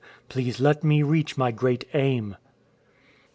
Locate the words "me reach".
0.83-1.37